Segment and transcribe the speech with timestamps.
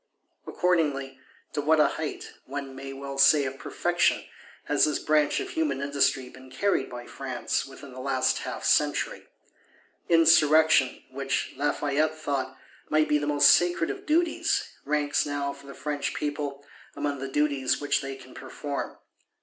[0.47, 1.19] Accordingly,
[1.53, 4.23] to what a height, one may well say of perfection,
[4.63, 9.27] has this branch of human industry been carried by France, within the last half century!
[10.09, 12.57] Insurrection, which, Lafayette thought,
[12.89, 16.65] might be "the most sacred of duties," ranks now, for the French people,
[16.95, 18.97] among the duties which they can perform.